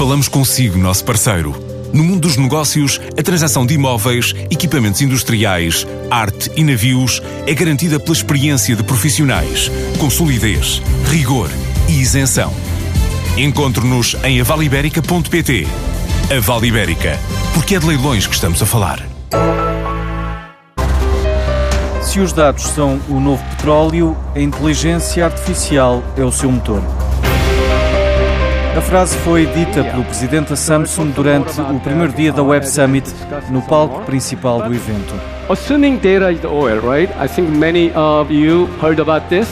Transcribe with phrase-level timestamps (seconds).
[0.00, 1.54] Falamos consigo, nosso parceiro.
[1.92, 8.00] No mundo dos negócios, a transação de imóveis, equipamentos industriais, arte e navios é garantida
[8.00, 11.50] pela experiência de profissionais, com solidez, rigor
[11.86, 12.50] e isenção.
[13.36, 15.68] Encontre-nos em avaliberica.pt.
[16.34, 17.18] A Vale Ibérica,
[17.52, 19.06] porque é de leilões que estamos a falar.
[22.00, 26.82] Se os dados são o novo petróleo, a inteligência artificial é o seu motor.
[28.76, 33.12] A frase foi dita pelo presidente da Samsung durante o primeiro dia da Web Summit,
[33.50, 35.12] no palco principal do evento.
[35.48, 37.12] Assuming data is oil, right?
[37.20, 39.48] I think many of you heard about this.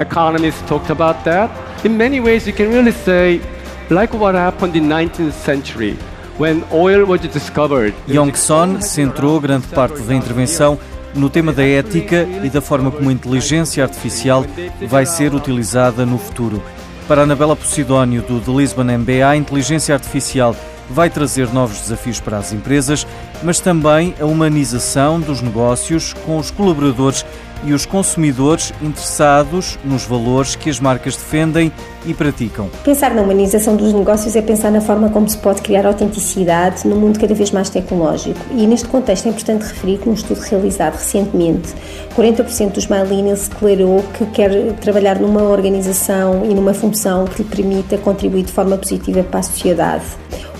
[0.00, 1.50] Economists talked about that.
[1.84, 3.42] In many ways, you can really say,
[3.90, 5.94] like what happened in 19th century,
[6.38, 7.92] when oil was discovered.
[8.08, 10.78] Yong Son centrou grande parte da intervenção
[11.14, 14.46] no tema da ética e da forma como a inteligência artificial
[14.88, 16.62] vai ser utilizada no futuro.
[17.08, 20.54] Para Anabela Posidónio, do The Lisbon MBA, a inteligência artificial
[20.88, 23.06] vai trazer novos desafios para as empresas,
[23.42, 27.24] mas também a humanização dos negócios com os colaboradores
[27.64, 31.72] e os consumidores interessados nos valores que as marcas defendem
[32.04, 32.68] e praticam.
[32.84, 36.96] Pensar na humanização dos negócios é pensar na forma como se pode criar autenticidade num
[36.96, 38.38] mundo cada vez mais tecnológico.
[38.50, 41.72] E neste contexto é importante referir que num estudo realizado recentemente,
[42.16, 47.96] 40% dos millennials declarou que quer trabalhar numa organização e numa função que lhe permita
[47.98, 50.04] contribuir de forma positiva para a sociedade.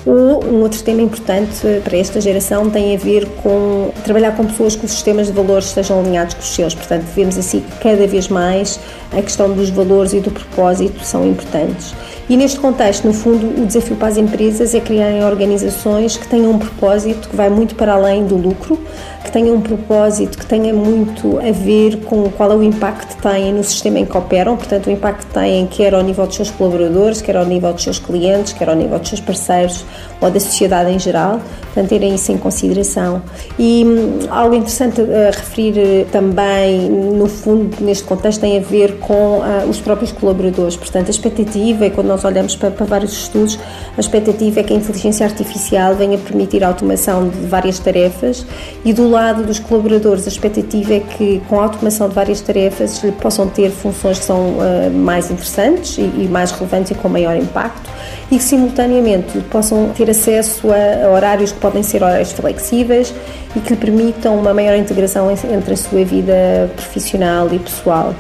[0.05, 4.85] Um outro tema importante para esta geração tem a ver com trabalhar com pessoas que
[4.85, 6.75] os sistemas de valores estejam alinhados com os seus.
[6.75, 8.81] Portanto, vemos assim que cada vez mais
[9.13, 11.95] a questão dos valores e do propósito são importantes.
[12.29, 16.53] E neste contexto, no fundo, o desafio para as empresas é criarem organizações que tenham
[16.53, 18.79] um propósito que vai muito para além do lucro,
[19.25, 23.23] que tenham um propósito que tenha muito a ver com qual é o impacto que
[23.23, 26.37] têm no sistema em que operam, portanto, o impacto que têm quer ao nível dos
[26.37, 29.85] seus colaboradores, quer ao nível dos seus clientes, quer ao nível dos seus parceiros
[30.21, 31.41] ou da sociedade em geral,
[31.73, 33.23] portanto, terem isso em consideração.
[33.59, 38.99] E hum, algo interessante a referir eh, também, no fundo, neste contexto, tem a ver
[38.99, 43.13] com uh, os próprios colaboradores, portanto, a expectativa, e quando nós olhamos para, para vários
[43.13, 43.59] estudos,
[43.97, 48.47] a expectativa é que a inteligência artificial venha permitir a automação de várias tarefas
[48.85, 53.03] e do lado dos colaboradores, a expectativa é que com a automação de várias tarefas
[53.21, 57.37] possam ter funções que são uh, mais interessantes e, e mais relevantes e com maior
[57.37, 57.91] impacto
[58.31, 63.15] e que simultaneamente possam ter acesso a horários que podem ser horários flexíveis
[63.57, 68.15] e que lhe permitam uma maior integração entre a sua vida profissional e pessoal.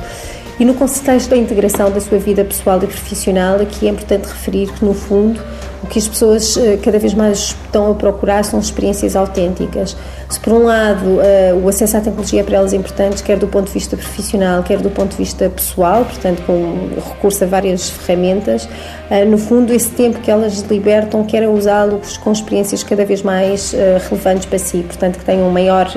[0.60, 4.70] E no contexto da integração da sua vida pessoal e profissional, aqui é importante referir
[4.72, 5.40] que, no fundo,
[5.82, 9.96] o que as pessoas eh, cada vez mais estão a procurar são experiências autênticas.
[10.28, 13.48] Se, por um lado, eh, o acesso à tecnologia é para elas importante, quer do
[13.48, 17.90] ponto de vista profissional, quer do ponto de vista pessoal, portanto, com recurso a várias
[17.90, 18.68] ferramentas,
[19.10, 23.74] eh, no fundo, esse tempo que elas libertam, querem usá-los com experiências cada vez mais
[24.08, 25.90] relevantes para si, portanto, que tenham um maior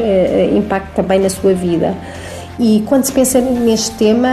[0.56, 1.94] impacto também na sua vida.
[2.57, 4.29] E quando se pensa neste tema,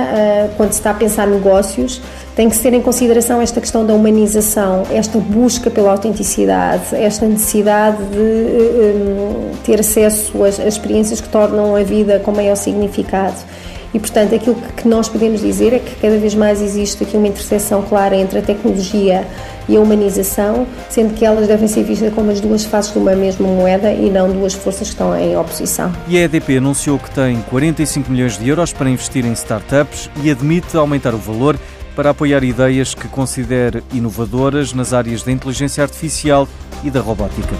[0.56, 2.00] quando se está a pensar negócios,
[2.34, 7.26] tem que se ter em consideração esta questão da humanização, esta busca pela autenticidade, esta
[7.26, 12.56] necessidade de um, eh, ter acesso às, às experiências que tornam a vida com maior
[12.56, 13.36] significado.
[13.94, 17.28] E, portanto, aquilo que nós podemos dizer é que cada vez mais existe aqui uma
[17.28, 19.26] interseção clara entre a tecnologia
[19.68, 23.14] e a humanização, sendo que elas devem ser vistas como as duas faces de uma
[23.14, 25.92] mesma moeda e não duas forças que estão em oposição.
[26.08, 30.30] E a EDP anunciou que tem 45 milhões de euros para investir em startups e
[30.30, 31.58] admite aumentar o valor
[31.94, 36.48] para apoiar ideias que considere inovadoras nas áreas da inteligência artificial
[36.82, 37.54] e da robótica.